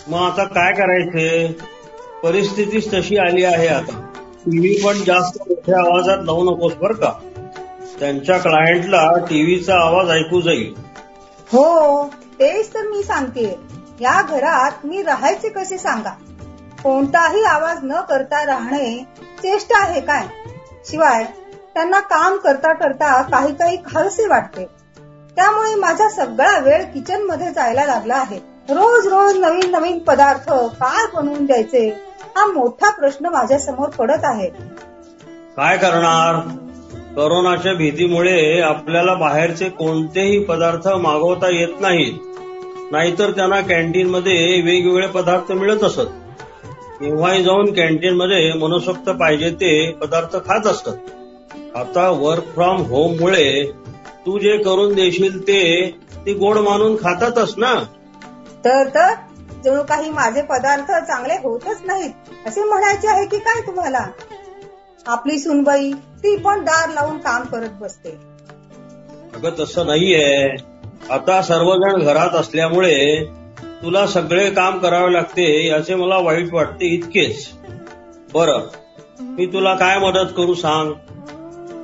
मग 0.07 0.19
आता 0.19 0.43
काय 0.43 0.74
करायचे? 0.74 1.57
परिस्थितीच 2.24 2.93
तशी 2.93 3.17
आली 3.17 3.43
आहे 3.43 3.67
आता. 3.67 4.12
टीव्ही 4.45 4.81
पण 4.86 4.93
जास्त 4.93 5.38
मोठ्या 5.41 5.79
आवाजात 5.79 6.17
लावू 6.21 6.43
नकोस 6.43 6.74
बर 6.74 6.93
का? 6.93 7.12
त्यांच्या 8.00 8.38
क्लायंटला 8.38 9.17
टीव्हीचा 9.17 9.75
आवाज 9.75 10.09
ऐकू 10.12 10.41
जाईल. 10.41 10.74
हो 11.51 12.07
तेच 12.07 12.74
तर 12.74 12.81
मी 12.81 13.03
सांगते. 13.03 13.59
या 14.01 14.21
घरात 14.21 14.71
मी 14.83 15.03
राहायचे 15.03 15.50
कसे 15.50 15.77
सांगा? 15.77 16.09
कोणताही 16.83 17.43
आवाज 17.43 17.77
न 17.83 18.01
करता 18.01 18.45
राहणे 18.45 19.03
चेष्टा 19.39 19.83
आहे 19.83 20.01
काय? 20.01 20.24
शिवाय 20.86 21.25
त्यांना 21.77 22.00
काम 22.00 22.38
करता 22.38 22.74
करता 22.74 23.22
काही 23.22 23.53
काही 23.53 23.77
खालसे 23.86 24.27
वाटते. 24.27 24.63
त्यामुळे 25.36 25.75
माझा 25.75 26.10
सगळा 26.10 26.60
वेळ 26.60 26.84
किचनमध्ये 26.84 27.48
जायला 27.48 27.86
लागला 27.86 28.15
आहे. 28.15 28.38
रोज 28.69 29.07
रोज 29.07 29.38
नवीन 29.38 29.72
नवीन 29.72 30.00
पदार्थ 30.00 30.50
काय 30.51 31.05
बनवून 31.15 31.46
द्यायचे 31.46 31.88
हा 32.38 32.46
मोठा 32.46 32.89
प्रश्न 32.91 33.25
माझ्यासमोर 33.25 33.89
पडत 33.89 34.24
आहे. 34.24 34.50
काय 35.57 35.77
करणार? 35.77 36.36
करोनाच्या 37.15 37.74
भीतीमुळे 37.74 38.62
आपल्याला 38.62 39.13
बाहेरचे 39.13 39.69
कोणतेही 39.69 40.39
पदार्थ 40.39 40.88
मागवता 40.88 41.50
येत 41.50 41.81
नाहीत 41.81 42.91
नाहीतर 42.91 43.31
त्यांना 43.31 43.62
कॅन्टीन 43.62 44.10
मध्ये 44.10 44.62
वेगवेगळे 44.62 45.07
पदार्थ 45.07 45.51
मिळत 45.51 45.84
असत. 45.84 46.10
केव्हाही 47.00 47.43
जाऊन 47.43 47.74
कॅन्टीन 47.74 48.13
मध्ये 48.13 48.53
मनसोक्त 48.53 49.10
पाहिजे 49.10 49.50
ते 49.50 49.91
पदार्थ 49.91 50.36
खात 50.36 50.67
असतात 50.67 50.96
आता 51.75 52.09
वर्क 52.09 52.43
फ्रॉम 52.43 52.77
होम 52.77 53.19
मुळे 53.19 53.71
तू 54.25 54.37
जे 54.37 54.57
करून 54.57 54.93
देशील 54.93 55.41
ते 55.41 55.91
ती 56.25 56.33
गोड 56.33 56.57
मानून 56.57 56.95
खातातच 56.95 57.53
ना? 57.57 57.73
तर 58.65 58.87
तर 58.87 59.13
जणू 59.63 59.83
काही 59.83 60.09
माझे 60.09 60.41
पदार्थ 60.41 60.91
चांगले 61.07 61.33
होतच 61.33 61.81
नाहीत 61.85 62.47
असे 62.47 62.63
म्हणायचे 62.63 63.07
आहे 63.07 63.25
की 63.25 63.37
काय 63.37 63.61
तुम्हाला? 63.67 64.05
आपली 65.07 65.39
सुनबाई 65.39 65.91
ती 65.91 66.35
पण 66.37 66.63
दार 66.63 66.89
लावून 66.89 67.17
काम 67.17 67.43
करत 67.43 67.69
बसते. 67.69 68.09
अगं 69.35 69.49
तसं 69.59 69.85
नाहीये. 69.87 70.55
आता 71.11 71.41
सर्वजण 71.41 72.01
घरात 72.01 72.35
असल्यामुळे 72.35 73.25
तुला 73.83 74.07
सगळे 74.07 74.49
काम 74.49 74.79
करावे 74.79 75.13
लागते 75.13 75.67
याचे 75.67 75.95
मला 75.95 76.17
वाईट 76.17 76.53
वाटते 76.53 76.85
इतकेच. 76.85 77.49
बरं 78.33 78.67
मी 79.19 79.45
तुला 79.45 79.75
काय 79.75 79.99
मदत 79.99 80.33
करू 80.37 80.53
सांग? 80.53 80.93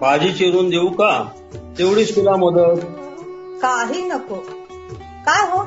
भाजी 0.03 0.31
चिरून 0.31 0.69
देऊ 0.69 0.87
का? 0.87 1.29
तेवढीच 1.77 2.15
तुला 2.15 2.35
मदत. 2.35 2.79
काही 3.61 4.01
नको. 4.01 4.35
काय 5.25 5.49
हो? 5.49 5.65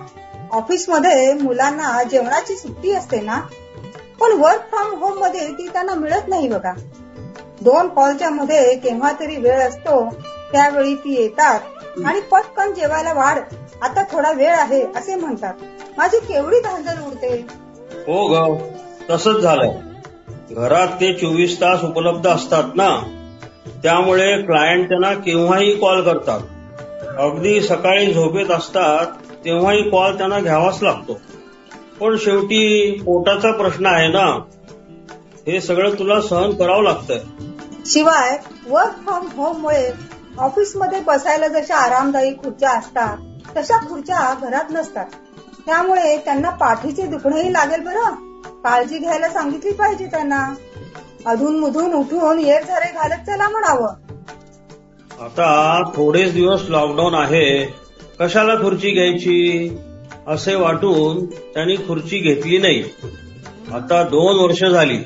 ऑफिसमध्ये 0.53 1.33
मुलांना 1.33 2.03
जेवणाची 2.03 2.57
सुट्टी 2.57 2.93
असते 2.93 3.21
ना? 3.21 3.41
पण 4.21 4.33
वर्क 4.33 4.61
फ्रॉम 4.61 5.03
होममध्ये 5.03 5.49
ती 5.49 5.69
त्यांना 5.69 5.95
मिळत 5.95 6.29
नाही 6.29 6.49
बघा. 6.49 6.73
दोन 7.61 7.89
कॉलच्या 7.89 8.31
मध्ये 8.31 8.77
केव्हा 8.77 9.13
तरी 9.13 9.37
वेळ 9.37 9.59
असतो 9.59 10.11
त्यावेळी 10.53 10.95
ती 10.95 11.23
येतात 11.23 11.61
आणि 12.05 12.21
पटकन 12.21 12.73
जेवायला 12.73 13.13
वाढ. 13.13 13.39
आता 13.83 14.03
थोडा 14.03 14.33
वेळ 14.33 14.55
आहे 14.55 14.83
असे 14.83 15.15
म्हणतात. 15.15 15.55
माझी 15.99 16.19
केवढी 16.19 16.61
धांदल 16.61 17.07
उडते? 17.07 17.47
हो 17.93 18.27
ग 18.27 18.59
तसंच 19.11 19.37
झालंय. 19.37 19.71
घरात 20.51 20.89
ते 20.89 21.13
चोवीस 21.13 21.57
तास 21.57 21.85
उपलब्ध 21.85 22.27
असतात 22.27 22.65
ना? 22.75 23.16
त्यामुळे 23.83 24.43
क्लायंट 24.43 24.89
त्यांना 24.89 25.15
केव्हाही 25.15 25.77
कॉल 25.77 26.03
करतात. 26.03 26.41
अगदी 27.19 27.61
सकाळी 27.61 28.13
झोपेत 28.13 28.51
असतात 28.51 29.07
तेव्हाही 29.45 29.91
कॉल 29.91 30.19
त्यांना 30.19 30.41
घ्यावाच 30.41 30.83
लागतो. 30.83 31.21
पण 32.01 32.17
शेवटी 32.17 32.91
पोटाचा 33.07 33.53
प्रश्न 33.53 33.87
आहे 33.87 34.09
ना? 34.09 34.45
हे 35.47 35.61
सगळं 35.61 35.91
तुला 35.99 36.21
सहन 36.21 36.51
करावं 36.51 36.83
लागतं 36.83 37.15
शिवाय 37.87 38.39
वर्क 38.69 38.93
फ्रॉम 39.05 39.27
होम 39.37 39.61
मुळे 39.61 39.91
ऑफिसमध्ये 40.39 41.01
बसायला 41.01 41.49
जशा 41.49 41.77
आरामदायी 41.77 42.35
खुर्च्या 42.35 42.71
असतात 42.71 43.17
तशा 43.57 43.89
खुर्च्या 43.89 44.35
घरात 44.43 44.65
नसतात. 44.71 45.07
त्यामुळे 45.67 46.19
त्यांना 46.19 46.51
पाठीचे 46.51 47.03
दुखणंही 47.03 47.53
लागेल 47.53 47.81
बरं. 47.81 48.41
काळजी 48.43 48.99
घ्यायला 48.99 49.29
सांगितली 49.29 49.73
पाहिजे 49.73 50.07
त्यांना. 50.07 50.55
अधून 51.27 51.59
मधून 51.61 51.93
उठून 51.93 52.39
येर 52.39 52.63
झारे 52.63 52.93
घालत 52.93 53.27
चला 53.27 53.49
म्हणावं. 53.49 53.89
आता 55.25 55.83
थोडेच 55.97 56.35
दिवस 56.35 56.61
लॉकडाऊन 56.69 57.15
आहे. 57.15 57.65
कशाला 58.21 58.55
खुर्ची 58.55 58.91
घ्यायची? 58.91 59.79
असे 60.27 60.55
वाटून 60.55 61.25
त्यांनी 61.27 61.77
खुर्ची 61.77 62.19
घेतली 62.19 62.59
नाही. 62.59 62.83
आता 63.75 64.03
दोन 64.03 64.37
वर्ष 64.37 64.65
झाली. 64.65 64.99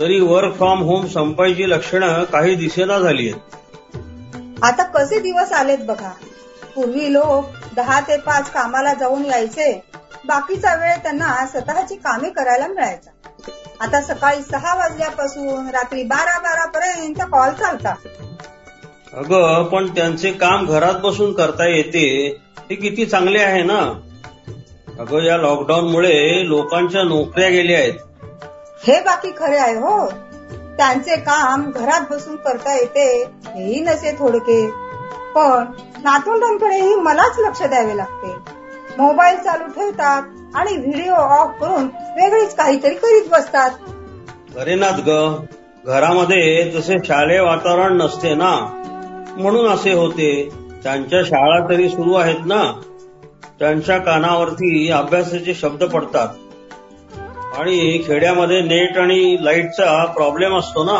तरी 0.00 0.20
वर्क 0.20 0.54
फ्रॉम 0.56 0.82
होम 0.82 1.06
संपायची 1.06 1.70
लक्षणं 1.70 2.24
काही 2.24 2.54
दिसेना 2.54 2.98
झाली 2.98 3.28
आहेत 3.28 4.64
आता 4.64 4.82
कसे 4.82 5.20
दिवस 5.20 5.52
आलेत 5.52 5.78
बघा? 5.78 6.10
पूर्वी 6.74 7.12
लोक 7.12 7.74
दहा 7.76 8.00
ते 8.00 8.16
पाच 8.16 8.50
कामाला 8.50 8.94
जाऊन 8.94 9.24
यायचे. 9.24 9.82
बाकीचा 10.26 10.74
वेळ 10.74 10.96
त्यांना 10.96 11.46
स्वतःची 11.46 11.94
कामे 11.94 12.30
करायला 12.30 12.66
मिळायचा. 12.66 13.10
आता 13.80 14.02
सकाळी 14.02 14.42
सहा 14.42 14.74
वाजल्यापासून 14.74 15.68
रात्री 15.68 16.02
बारा 16.02 16.38
बारा 16.38 16.66
पर्यंत 16.66 17.14
कॉल 17.14 17.50
चालतात. 17.50 17.96
अगं 19.14 19.64
पण 19.64 19.86
त्यांचे 19.94 20.32
काम 20.32 20.66
घरात 20.66 20.94
बसून 20.94 21.32
करता 21.32 21.68
येते. 21.68 22.36
हे 22.58 22.74
किती 22.74 23.06
चांगले 23.06 23.38
आहे 23.38 23.62
ना? 23.62 24.00
अगं 24.98 25.22
या 25.22 25.36
लॉकडाऊनमुळे 25.36 26.48
लोकांच्या 26.48 27.02
नोकऱ्या 27.02 27.48
गेल्या 27.48 27.78
आहेत. 27.78 27.94
हे 28.86 29.00
बाकी 29.00 29.30
खरे 29.38 29.56
आहे 29.56 29.74
हो. 29.74 30.10
त्यांचे 30.76 31.16
काम 31.16 31.70
घरात 31.70 32.00
बसून 32.10 32.36
करता 32.36 32.74
येते 32.74 33.24
हेही 33.54 33.80
नसे 33.80 34.12
थोडके. 34.12 34.70
पण 35.34 35.64
नातवंडांकडेही 36.02 36.94
मलाच 36.94 37.38
लक्ष 37.38 37.62
द्यावे 37.62 37.96
लागते. 37.96 38.59
मोबाईल 39.00 39.36
चालू 39.36 39.66
ठेवतात 39.66 40.56
आणि 40.56 40.76
व्हिडिओ 40.76 41.14
ऑफ 41.14 41.60
करून 41.60 41.84
वेगळीच 42.16 42.54
काहीतरी 42.54 42.94
करीत 42.94 43.28
बसतात. 43.30 43.70
अरे 44.58 44.74
नाथ 44.74 45.00
ग 45.06 45.36
घरामध्ये 45.86 46.70
तसे 46.74 46.96
शालेय 47.04 47.40
वातावरण 47.40 47.96
नसते 47.96 48.34
ना 48.34 48.54
म्हणून 49.36 49.68
असे 49.68 49.92
होते. 49.92 50.48
त्यांच्या 50.82 51.22
शाळा 51.24 51.68
तरी 51.68 51.88
सुरू 51.88 52.14
आहेत 52.14 52.46
ना. 52.46 52.62
त्यांच्या 53.58 53.98
कानावरती 53.98 54.90
अभ्यासाचे 54.90 55.54
शब्द 55.54 55.84
पडतात. 55.84 56.28
आणि 57.58 58.02
खेड्यामध्ये 58.06 58.60
नेट 58.60 58.98
आणि 58.98 59.36
लाईटचा 59.40 60.04
प्रॉब्लेम 60.04 60.58
असतो 60.58 60.84
ना. 60.84 60.98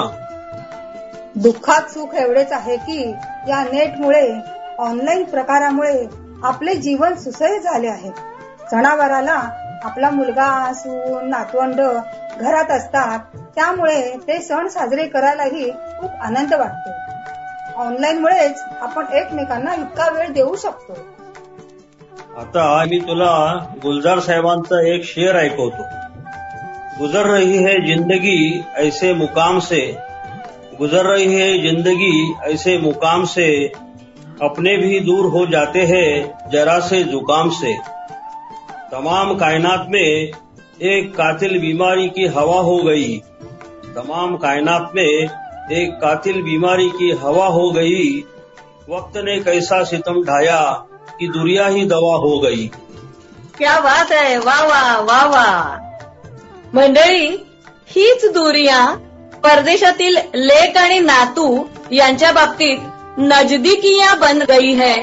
दुःखात 1.36 1.90
सुख 1.90 2.14
एवढेच 2.14 2.52
आहे 2.52 2.76
की 2.76 3.10
या 3.48 3.62
नेटमुळे 3.72 4.40
ऑनलाईन 4.78 5.24
प्रकारामुळे 5.24 6.06
आपले 6.44 6.74
जीवन 6.74 7.14
सुसह्य 7.14 7.58
झाले 7.58 7.88
आहे. 7.88 8.10
सणावाराला 8.70 9.42
आपला 9.84 10.10
मुलगा 10.10 10.72
सून 10.74 11.28
नातवंड 11.28 11.80
घरात 12.40 12.70
असतात 12.70 13.18
त्यामुळे 13.54 14.16
ते 14.28 14.42
सण 14.42 14.68
साजरे 14.68 15.06
करायलाही 15.06 15.70
खूप 15.70 16.10
आनंद 16.20 16.54
वाटतो. 16.54 16.90
ऑनलाईन 17.82 18.18
मुळेच 18.18 18.62
आपण 18.80 19.04
एकमेकांना 19.12 19.74
इतका 19.74 20.10
वेळ 20.10 20.28
देऊ 20.28 20.56
शकतो. 20.56 20.92
आता 22.40 22.84
मी 22.90 22.98
तुला 22.98 23.66
गुलजार 23.82 24.18
साहेबांचा 24.18 24.94
एक 24.94 25.04
शेर 25.04 25.36
ऐकवतो. 25.36 25.82
गुजर 26.98 27.26
रही 27.26 27.58
है 27.58 27.74
जिंदगी 27.74 28.64
ऐसे 28.76 29.12
मुकाम 29.12 29.58
से. 29.58 29.98
गुजर 30.78 31.06
रही 31.06 31.40
है 31.40 31.58
जिंदगी 31.58 32.34
ऐसे 32.46 32.78
मुकाम 32.78 33.24
से. 33.24 33.72
अपने 34.42 34.76
भी 34.76 34.98
दूर 35.00 35.26
हो 35.26 35.46
जाते 35.46 35.80
हैं 35.80 36.50
जरा 36.50 36.78
से 36.80 37.02
जुकाम 37.04 37.50
से। 37.50 37.72
तमाम 38.92 39.34
कायनात 39.34 39.86
में 39.90 40.32
एक 40.82 41.10
कातिल 41.14 41.58
बीमारी 41.58 42.08
की 42.08 42.26
हवा 42.26 42.60
हो 42.60 42.76
गई। 42.76 43.18
तमाम 43.96 44.36
कायनात 44.36 44.92
में 44.96 45.28
एक 45.72 45.98
कातिल 46.00 46.42
बीमारी 46.42 46.88
की 46.90 47.10
हवा 47.10 47.46
हो 47.46 47.70
गई। 47.70 48.24
वक्त 48.90 49.16
ने 49.16 49.38
कैसा 49.40 49.82
सितम 49.84 50.22
ढाया 50.22 50.60
कि 51.18 51.28
दुनिया 51.28 51.66
ही 51.66 51.84
दवा 51.84 52.14
हो 52.16 52.38
गई। 52.40 52.66
क्या 53.58 53.78
बात 53.80 54.12
आहे 54.12 54.36
वा 54.38 54.56
वा 54.62 54.82
वा 54.98 55.24
वा 55.26 55.46
मंडळी, 56.74 57.26
हीच 57.88 58.24
दुरिया 58.24 58.86
परदेशातील 59.44 60.16
लेक 60.34 60.76
आणि 60.76 60.98
नातू 61.00 61.64
यांच्या 61.92 62.32
बाबतीत 62.32 62.78
नजदिकिया 63.18 64.14
बन 64.14 64.42
गई 64.48 64.72
है. 64.72 64.94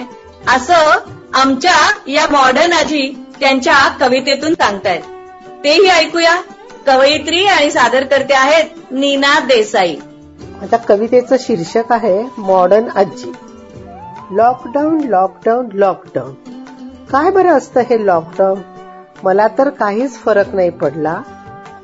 असं 0.56 1.00
आमच्या 1.34 1.92
या 2.08 2.26
मॉडर्न 2.32 2.74
आजी 2.74 3.26
त्यांच्या 3.40 3.98
कवितेतून 4.00 4.54
सांगतायत. 4.54 5.02
तेही 5.64 5.88
ऐकूया. 5.88 6.36
कवयित्री 6.86 7.46
आणि 7.46 7.72
सादरकर्ते 7.72 8.34
आहेत 8.34 8.64
नीना 8.92 9.40
देसाई. 9.40 9.96
आता 10.62 10.78
कवितेचं 10.78 11.36
शीर्षक 11.40 11.92
आहे 11.92 12.24
मॉडर्न 12.38 12.88
आजी. 12.96 13.32
लॉकडाऊन 14.32 15.02
लॉकडाऊन 15.02 15.68
लॉकडाऊन 15.74 16.34
काय 17.12 17.32
बरं 17.32 17.50
असतं 17.50 17.80
हे 17.80 18.06
लॉकडाऊन 18.06 18.60
मला 19.24 19.48
तर 19.48 19.70
काहीच 19.70 20.20
फरक 20.20 20.56
नाही 20.56 20.70
पडला. 20.70 21.22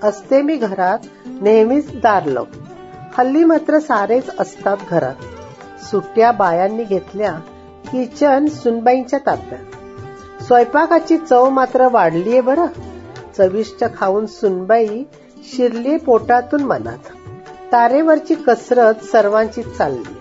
असते 0.03 0.41
मी 0.41 0.55
घरात 0.55 0.99
नेहमीच 1.25 1.91
दार 1.93 2.23
हल्ली 3.17 3.43
मात्र 3.43 3.79
सारेच 3.79 4.23
असतात 4.39 4.77
घरात. 4.89 5.15
सुट्ट्या 5.91 6.31
बायांनी 6.31 6.83
घेतल्या 6.83 7.31
किचन 7.91 8.45
सुनबाईंच्या 8.45 9.19
ताब्यात. 9.25 9.61
स्वयंपाकाची 10.43 11.17
चव 11.17 11.49
मात्र 11.49 11.87
वाढलीये 11.87 12.41
बरं. 12.41 12.65
चविष्ट 13.37 13.85
खाऊन 13.97 14.25
सुनबाई 14.25 15.03
शिरली 15.43 15.97
पोटातून 15.97 16.63
मनात. 16.63 16.97
तारेवरची 17.71 18.35
कसरत 18.35 18.93
सर्वांची 18.93 19.63
चालली 19.63 20.17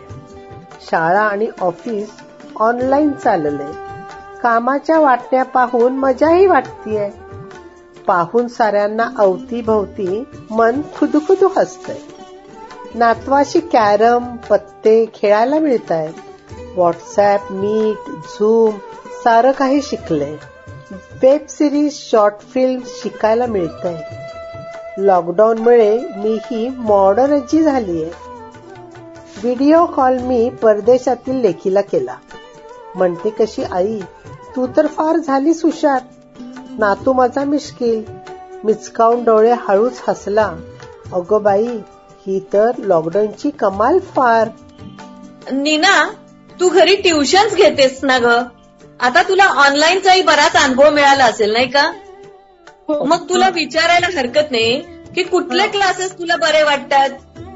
शाळा 0.91 1.21
आणि 1.21 1.47
ऑफिस 1.61 2.11
ऑनलाईन 2.57 3.13
चाललंय 3.13 3.73
कामाच्या 4.43 5.01
वाटण्या 5.01 5.43
पाहून 5.43 5.93
मजाही 5.93 6.47
वाटतीये. 6.47 7.11
पाहून 8.07 8.49
साऱ्यांना 8.49 9.11
अवतीभवती 9.19 10.25
मन 10.51 10.81
खुदुखुदू 10.97 11.49
हसतंय. 11.57 11.97
नातवाशी 12.95 13.61
कॅरम 13.61 14.37
पत्ते 14.37 15.05
खेळायला 15.15 15.59
मिळत 15.59 15.93
आहेत 15.93 16.15
व्हॉट्सॲप 16.77 17.53
मीट 17.53 18.11
झूम 18.11 18.77
सारं 19.25 19.53
काही 19.53 19.83
शिकले. 19.83 20.37
वेब 21.23 21.47
सिरीज 21.49 21.93
शॉर्ट 21.95 22.35
फिल्म 22.55 22.81
शिकायला 22.87 23.47
आहे 23.85 25.05
लॉकडाऊनमुळे 25.07 25.99
मी 25.99 26.39
ही 26.51 26.69
मॉडर्नची 26.69 27.63
झालीय. 27.63 28.05
व्हिडिओ 29.43 29.87
कॉल 29.87 30.19
मी 30.19 30.51
परदेशातील 30.51 31.37
लेखीला 31.37 31.81
केला. 31.81 32.15
म्हणते 32.95 33.31
कशी 33.31 33.63
आई 33.63 34.01
तू 34.57 34.67
तर 34.77 34.87
फार 34.87 35.17
झालीस 35.17 35.61
सुशात. 35.61 36.01
नातू 36.79 37.13
माझा 37.13 37.45
मिश्किल. 37.45 38.05
मिचकावून 38.65 39.25
डोळे 39.25 39.55
हळूच 39.69 40.03
हसला. 40.09 40.53
अगो 41.13 41.39
बाई 41.39 41.79
ही 42.27 42.39
तर 42.53 42.71
लॉकडाऊनची 42.79 43.51
कमाल 43.51 43.99
फार. 43.99 44.49
नीना 45.53 46.11
तू 46.61 46.69
घरी 46.69 46.95
ट्युशन्स 46.97 47.55
घेतेस 47.55 47.99
ना 48.03 48.19
ग? 48.19 48.27
आता 49.01 49.23
तुला 49.23 49.45
ऑनलाईनचाही 49.45 50.23
बराच 50.23 50.57
अनुभव 50.57 50.91
मिळाला 50.91 51.25
असेल 51.25 51.53
नाही 51.53 51.67
का? 51.67 51.93
मग 52.89 53.29
तुला 53.29 53.49
विचारायला 53.49 54.07
हरकत 54.19 54.51
नाही 54.51 54.81
की 55.15 55.23
कुठले 55.23 55.67
क्लासेस 55.69 56.19
तुला 56.19 56.37
बरे 56.37 56.63
वाटतात? 56.63 57.11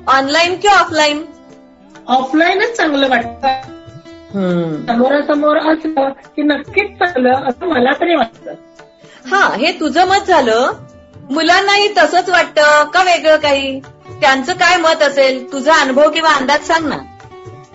ऑनलाईन 0.07 0.57
की 0.57 0.69
ऑफलाईन? 0.69 1.25
ऑफलाईनच 2.07 2.77
चांगलं 2.77 3.09
वाटतं. 3.09 3.49
समोरासमोर 4.87 5.57
असलं 5.57 6.09
की 6.37 6.43
नक्कीच 6.43 6.99
चांगलं 6.99 7.49
असं 7.49 7.67
मला 7.67 7.93
तरी 7.93 8.14
वाटतं. 8.14 8.51
हा 9.31 9.57
हे 9.57 9.73
तुझं 9.73 10.07
मत 10.07 10.29
झालं? 10.29 10.73
मुलांनाही 11.31 11.88
तसंच 11.88 12.29
वाटतं 12.29 12.85
का 12.85 13.03
वेगळं 13.03 13.37
काही? 13.37 13.81
त्यांचं 14.21 14.53
काय 14.53 14.77
मत 14.77 15.03
असेल? 15.03 15.53
तुझा 15.53 15.75
अनुभव 15.75 16.11
किंवा 16.11 16.31
अंदाज 16.31 16.61
सांग 16.61 16.89
ना. 16.89 16.97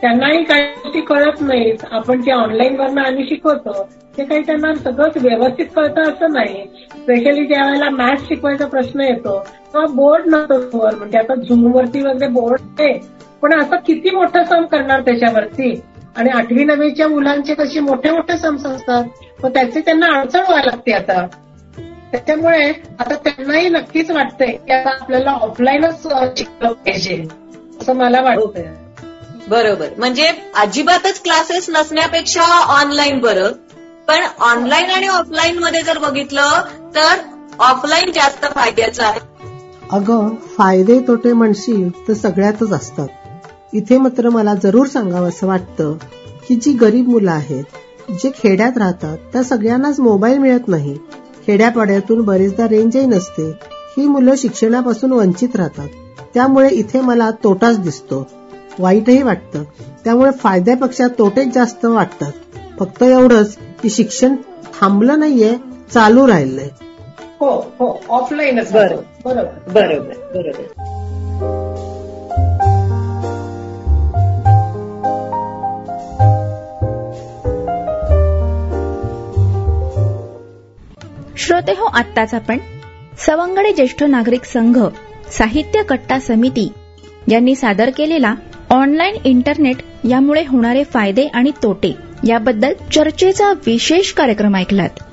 त्यांनाही 0.02 0.44
काही 0.44 0.64
गोष्टी 0.64 1.02
कळत 1.02 1.42
नाहीत. 1.42 1.78
आपण 1.92 2.22
जे 2.22 2.32
ऑनलाईन 2.32 2.80
वरनं 2.80 3.02
आम्ही 3.02 3.24
शिकवतो 3.24 3.90
ते 4.18 4.26
काही 4.26 4.42
त्यांना 4.42 4.76
सगळंच 4.76 5.14
व्यवस्थित 5.18 5.66
कळतं 5.76 6.02
असं 6.02 6.34
नाही. 6.34 6.64
स्पेशली 6.92 7.46
ज्या 7.46 7.66
वेळेला 7.66 7.90
मॅथ्स 7.90 8.24
शिकवायचा 8.24 8.66
प्रश्न 8.66 9.02
येतो 9.02 9.40
तेव्हा 9.40 9.86
बोर्ड 9.96 10.28
नव्हतो 10.28 10.78
वर. 10.78 10.96
म्हणजे 10.96 11.18
आता 11.18 11.36
झूम 11.36 11.76
वरती 11.76 12.02
वगैरे 12.02 12.28
बोर्ड 12.28 12.62
आहे. 12.80 13.00
पण 13.42 13.62
असं 13.62 13.76
किती 13.76 14.10
मोठं 14.10 14.44
सम 14.44 14.66
करणार 14.66 15.02
त्याच्यावरती? 15.02 15.82
आणि 16.16 16.30
आठवी 16.30 16.64
नववीच्या 16.64 17.08
मुलांचे 17.08 17.54
कसे 17.54 17.80
मोठे 17.80 18.12
मोठे 18.12 18.38
सम्स 18.38 18.66
असतात? 18.66 19.04
मग 19.44 19.50
त्याचे 19.50 19.82
त्यांना 19.82 20.06
अडचण 20.06 20.40
व्हायला 20.40 20.66
लागते 20.66 20.92
आता. 20.92 21.28
त्याच्यामुळे 22.12 22.72
आता 23.00 23.16
त्यांनाही 23.16 23.70
नक्कीच 23.70 24.12
वाटतंय 24.12 24.48
की 24.48 24.72
आता 24.72 24.90
आपल्याला 24.90 25.32
ऑफलाईनच 25.32 26.08
शिकलं 26.38 26.74
पाहिजे 26.74 27.24
असं 27.82 27.94
मला 27.94 28.22
वाटतंय. 28.22 28.66
बरोबर. 29.50 29.88
म्हणजे 29.98 30.28
अजिबातच 30.56 31.22
क्लासेस 31.22 31.70
नसण्यापेक्षा 31.70 32.42
ऑनलाईन 32.82 33.20
बरं. 33.20 33.52
पण 34.08 34.20
ऑनलाईन 34.40 34.90
आणि 34.90 35.08
ऑफलाईन 35.08 35.60
मध्ये 35.60 35.82
जर 35.82 35.98
बघितलं 35.98 36.62
तर 36.96 37.18
ऑफलाईन 37.60 38.12
जास्त 38.12 38.46
फायद्याचं 38.46 39.04
आहे. 39.04 39.20
अगं 39.92 40.36
फायदे 40.36 41.00
तोटे 41.00 41.34
म्हणशील 41.34 42.08
तर 42.08 42.14
सगळ्यातच 42.14 42.72
असतात. 42.72 43.08
इथे 43.74 43.98
मात्र 43.98 44.30
मला 44.30 44.54
जरूर 44.56 44.88
सांगावं 44.88 45.30
असं 45.30 45.48
वाटतं 45.48 45.98
की 46.48 46.56
जी 46.56 46.72
गरीब 46.72 47.08
मुलं 47.08 47.32
आहेत 47.32 47.64
जे 48.12 48.30
खेड्यात 48.30 48.78
राहतात 48.78 49.18
त्या 49.34 49.44
सगळ्यांनाच 49.44 50.00
मोबाईल 50.00 50.38
मिळत 50.38 50.68
नाही. 50.68 50.98
खेड्यापाड्यातून 51.48 52.22
बरेचदा 52.22 52.68
रेंजही 52.68 53.06
नसते. 53.06 53.52
ही 53.98 54.08
मुलं 54.08 54.36
शिक्षणापासून 54.38 55.12
वंचित 55.12 55.56
राहतात. 55.56 55.88
त्यामुळे 56.34 56.70
इथे 56.70 57.02
मला 57.02 57.32
तोटाच 57.32 57.80
दिसतो. 57.80 58.28
वाईटही 58.80 59.24
वाटतं. 59.24 59.64
त्यामुळे 60.04 60.32
फायद्यापेक्षा 60.32 61.08
तोटेच 61.08 61.54
जास्त 61.54 61.86
वाटतात. 61.86 62.32
फक्त 62.80 63.04
एवढंच 63.04 63.58
की 63.84 63.90
शिक्षण 63.90 64.36
थांबलं 64.82 65.20
नाहीये 65.20 65.56
चालू 65.94 66.28
राहिलंय. 66.28 66.70
हो 67.40 67.72
हो 67.80 68.02
ऑफलाईनच 68.10 68.72
बरोबर. 68.72 69.02
बरोबर. 69.26 69.72
बरोबर 69.72 70.42
बरोबर. 70.42 71.01
श्रोते 81.52 81.72
हो 81.72 81.86
आत्ताच 81.94 82.34
आपण 82.34 82.58
सवंगडे 83.20 83.72
ज्येष्ठ 83.74 84.04
नागरिक 84.04 84.44
संघ 84.46 84.78
साहित्य 85.32 85.82
कट्टा 85.84 86.20
समिती 86.20 86.68
यांनी 87.30 87.56
सादर 87.56 87.90
केलेला 87.90 88.34
ऑनलाईन 88.70 89.16
इंटरनेट 89.24 89.82
यामुळे 90.10 90.44
होणारे 90.48 90.84
फायदे 90.84 91.26
आणि 91.34 91.52
तोटे 91.64 91.92
याबद्दल 92.28 92.74
चर्चेचा 92.94 93.52
विशेष 93.66 94.12
कार्यक्रम 94.14 94.56
ऐकलात. 94.56 95.04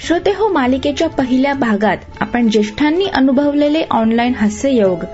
श्रोते 0.00 0.30
हो 0.30 0.48
मालिकेच्या 0.48 1.08
पहिल्या 1.08 1.52
भागात 1.54 1.96
आपण 2.20 2.48
ज्येष्ठांनी 2.48 3.06
अनुभवलेले 3.14 3.84
ऑनलाईन 3.90 4.34
हास्ययोग 4.34 5.04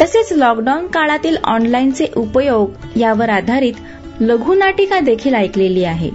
तसेच 0.00 0.32
लॉकडाऊन 0.32 0.86
काळातील 0.86 1.36
ऑनलाईनचे 1.44 2.06
उपयोग 2.16 2.98
यावर 2.98 3.30
आधारित 3.30 4.20
लघुनाटिका 4.20 5.00
देखील 5.00 5.34
ऐकलेली 5.34 5.84
आहे. 5.84 6.10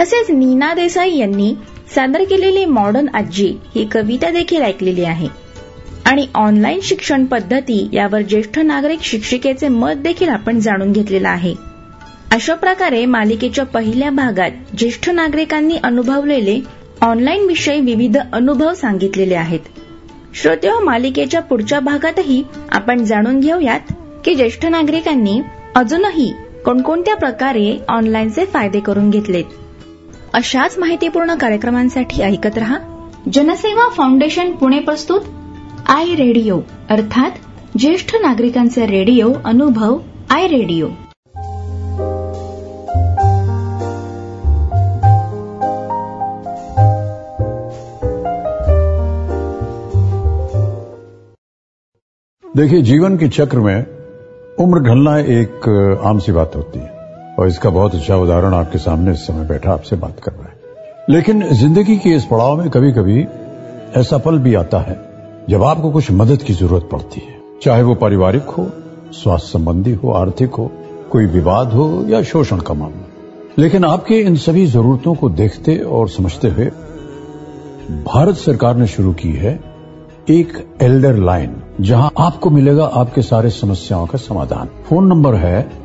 तसेच 0.00 0.30
नीना 0.30 0.72
देसाई 0.74 1.16
यांनी 1.16 1.54
सादर 1.94 2.24
केलेली 2.24 2.64
मॉडर्न 2.64 3.08
आजी 3.14 3.56
ही 3.74 3.84
कविता 3.84 4.30
देखील 4.30 4.62
ऐकलेली 4.62 5.04
आहे. 5.04 5.28
आणि 6.06 6.26
ऑनलाईन 6.34 6.80
शिक्षण 6.82 7.24
पद्धती 7.24 7.88
यावर 7.92 8.22
ज्येष्ठ 8.22 8.58
नागरिक 8.58 9.00
शिक्षिकेचे 9.02 9.68
मत 9.68 9.94
देखील 9.94 10.28
आपण 10.28 10.60
जाणून 10.60 10.92
घेतलेलं 10.92 11.28
आहे. 11.28 11.54
अशा 12.32 12.54
प्रकारे 12.54 13.06
मालिकेच्या 13.06 13.64
पहिल्या 13.64 14.10
भागात 14.10 14.50
ज्येष्ठ 14.78 15.10
नागरिकांनी 15.10 15.76
अनुभवलेले 15.84 16.60
ऑनलाईन 17.00 17.46
विषयी 17.46 17.80
विविध 17.80 18.18
अनुभव 18.32 18.74
सांगितलेले 18.74 19.34
आहेत. 19.34 19.60
श्रोते 20.34 20.68
हो, 20.68 20.80
मालिकेच्या 20.80 21.40
पुढच्या 21.40 21.80
भागातही 21.80 22.42
आपण 22.72 23.04
जाणून 23.04 23.40
घेऊयात 23.40 23.92
की 24.24 24.34
ज्येष्ठ 24.34 24.66
नागरिकांनी 24.66 25.40
अजूनही 25.74 26.32
कोणकोणत्या 26.64 27.16
प्रकारे 27.16 27.78
ऑनलाईनचे 27.88 28.44
फायदे 28.44 28.80
करून 28.80 29.10
घेतलेत. 29.10 29.44
अशाच 30.34 30.78
माहितीपूर्ण 30.78 31.34
कार्यक्रमांसाठी 31.34 32.22
ऐकत 32.22 32.58
रहा. 32.58 32.76
जनसेवा 33.32 33.88
फाउंडेशन 33.88 34.52
पुणे 34.52 34.78
प्रस्तुत 34.78 35.20
आय 35.88 36.14
रेडिओ 36.14 36.60
अर्थात 36.90 37.30
ज्येष्ठ 37.78 38.14
नागरिकांचे 38.22 38.86
रेडिओ 38.86 39.32
अनुभव 39.44 39.98
आय 40.30 40.46
रेडिओ. 40.48 40.88
देखिए 52.56 52.82
जीवन 52.82 53.16
के 53.16 53.28
चक्र 53.28 53.58
में 53.58 53.84
उम्र 54.58 54.78
ढलना 54.80 55.18
एक 55.18 55.68
आम 56.04 56.18
सी 56.18 56.32
बात 56.32 56.56
होती 56.56 56.78
है। 56.78 56.99
और 57.40 57.48
इसका 57.48 57.70
बहुत 57.70 57.94
अच्छा 57.94 58.16
उदाहरण 58.16 58.54
आपके 58.54 58.78
सामने 58.78 59.12
इस 59.12 59.26
समय 59.26 59.44
बैठा 59.44 59.72
आपसे 59.72 59.96
बात 59.96 60.20
कर 60.20 60.32
रहा 60.32 60.44
है। 60.44 60.58
लेकिन 61.10 61.42
ज़िंदगी 61.52 61.96
के 61.96 62.10
इस 62.10 62.24
पड़ाव 62.24 62.56
में 62.56 62.68
कभी 62.70 62.92
कभी 62.92 63.26
ऐसा 63.96 64.18
पल 64.18 64.38
भी 64.38 64.54
आता 64.54 64.78
है, 64.78 64.98
जब 65.48 65.62
आपको 65.62 65.90
कुछ 65.90 66.10
मदद 66.10 66.42
की 66.42 66.52
ज़रूरत 66.52 66.88
पड़ती 66.92 67.20
है। 67.20 67.38
चाहे 67.62 67.82
वो 67.82 67.94
पारिवारिक 67.94 68.42
हो, 68.42 68.70
स्वास्थ्य 69.12 69.48
संबंधी 69.48 69.92
हो, 69.92 70.10
आर्थिक 70.10 70.54
हो, 70.54 70.70
कोई 71.10 71.26
विवाद 71.26 71.72
हो 71.72 72.04
या 72.08 72.22
शोषण 72.22 72.58
का 72.58 72.74
मामला। 72.74 73.06
लेकिन 73.58 73.84
आपके 73.84 74.14
इन 74.14 74.36
सभी 74.36 74.66
जरूरतों 74.66 75.14
को 75.14 75.28
देखते 75.30 75.76
और 75.76 76.08
समझते 76.08 76.48
हुए 76.48 76.66
भारत 78.04 78.36
सरकार 78.36 78.76
ने 78.76 78.86
शुरू 78.86 79.12
की 79.12 79.32
है 79.32 79.52
एक 80.30 80.52
एल्डर 80.82 81.16
लाइन, 81.16 81.56
जहाँ 81.80 82.10
आपको 82.18 82.50
मिलेगा 82.50 82.84
आपके 82.84 83.22
सारे 83.22 83.50
समस्याओं 83.50 84.06
का 84.06 84.18
समाधान। 84.18 84.68
फ़ोन 84.88 85.06
नंबर 85.06 85.34
है 85.34 85.79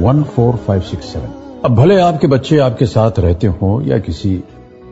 one 0.00 0.22
four 0.24 0.56
five 0.56 0.80
six 0.80 1.12
seven 1.12 1.60
अब 1.64 1.74
भले 1.76 1.98
आपके 2.00 2.26
बच्चे 2.26 2.58
आपके 2.58 2.86
साथ 2.86 3.18
रहते 3.18 3.46
हो 3.56 3.80
या 3.86 3.98
किसी 3.98 4.30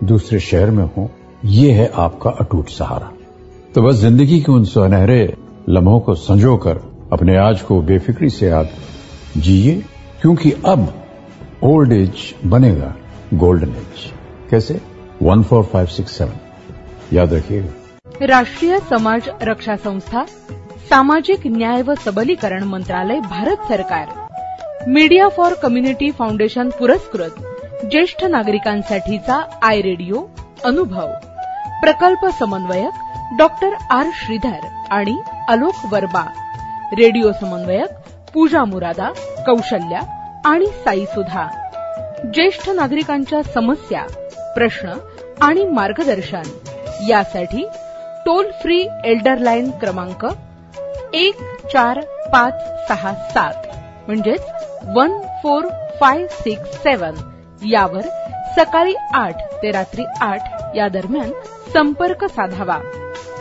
दूसरे 0.05 0.41
शहर 0.41 0.71
में 0.71 0.85
हो 0.97 1.09
ये 1.47 1.71
है 1.73 1.87
आपका 1.99 2.31
अटूट 2.41 2.69
सहारा। 2.69 3.11
तो 3.75 3.83
बस 3.83 3.95
ज़िंदगी 3.97 4.41
के 4.41 4.53
उन 4.53 4.65
सुनहरे 4.65 5.23
लम्हों 5.69 5.99
को 6.01 6.15
संजो 6.17 6.57
कर 6.67 6.81
अपने 7.13 7.37
आज 7.39 7.63
को 7.63 7.81
बेफिक्री 7.83 8.31
से 8.31 8.51
आप 8.51 8.71
जिए 9.39 9.75
क्योंकि 10.21 10.53
अब 10.67 10.93
ओल्ड 11.65 11.93
एज 11.93 12.35
बनेगा 12.47 12.95
गोल्डन 13.35 13.75
एज 13.77 14.11
कैसे? 14.51 14.81
One 15.23 15.43
four 15.43 15.65
five 15.65 15.87
six 15.89 16.19
seven 16.19 17.17
याद 17.17 17.35
रखिएगा। 17.35 18.27
राष्ट्रीय 18.27 18.79
समाज 18.91 19.31
रक्षा 19.43 19.77
संस्था 19.79 20.27
सामाजिक 20.89 21.47
न्याय 21.49 21.83
व 21.83 21.95
सबलीकरण 21.97 22.65
मंत्रालय 22.67 23.21
भारत 23.23 23.69
सरकार। 23.69 24.18
मीडिया 24.87 25.29
फॉर 25.29 25.53
कम्युनिटी 25.55 26.11
फाउंडेशन 26.11 26.69
पुरस्कृत 26.69 27.31
ज्येष्ठ 27.91 28.25
नागरिकांसाठीचा 28.25 29.59
आय 29.63 29.81
रेडिओ 29.83 30.23
अनुभव. 30.65 31.07
प्रकल्प 31.81 32.27
समन्वयक 32.39 32.91
डॉक्टर 33.39 33.69
आर 33.91 34.07
श्रीधर 34.15 34.85
आणि 34.91 35.23
अलोक 35.49 35.75
वर्मा. 35.93 36.27
रेडिओ 36.93 37.33
समन्वयक 37.33 37.91
पूजा 38.35 38.65
मुरादा 38.65 39.13
कौशल्या 39.47 40.01
आणि 40.45 40.67
साई 40.67 41.05
सुधा. 41.05 41.47
ज्येष्ठ 42.35 42.71
नागरिकांच्या 42.71 43.43
समस्या 43.43 44.03
प्रश्न 44.55 44.93
आणि 45.41 45.65
मार्गदर्शन 45.65 46.43
यासाठी 47.09 47.69
टोल 48.27 48.51
फ्री 48.63 48.89
एल्डर 49.05 49.39
लाईन 49.39 49.71
क्रमांक 49.71 50.27
एक 51.15 51.35
चार 51.73 52.01
पाच 52.33 52.55
सहा 52.89 53.15
सात. 53.15 53.68
म्हणजेच 54.09 54.45
one 54.97 55.19
four 55.43 55.67
five 56.01 56.27
six 56.31 56.77
seven. 56.83 57.15
यावर 57.67 58.07
सकाळी 58.57 58.95
आठ 59.15 59.43
ते 59.63 59.71
रात्री 59.71 60.05
आठ 60.21 60.77
या 60.77 60.89
दरम्यान 60.89 61.31
संपर्क 61.73 62.25
साधावा. 62.25 62.79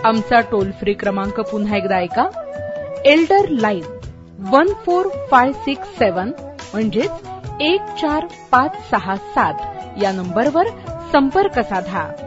आमचा 0.03 0.39
टोल 0.41 0.71
फ्री 0.71 0.93
क्रमांक 0.93 1.39
पुन्हा 1.41 1.77
एकदा 1.77 1.95
ऐका. 1.95 2.27
Elder 3.05 3.49
line 3.49 3.83
one 4.51 4.73
four 4.85 5.07
five 5.31 5.51
six 5.51 5.97
seven 5.99 6.31
म्हणजेच 6.73 7.61
एक 7.61 7.81
चार 8.01 8.25
पाच 8.51 8.75
सहा 8.91 9.15
सात 9.15 10.03
या 10.03 10.11
नंबरवर 10.11 10.67
संपर्क 11.11 11.59
साधा. 11.59 12.26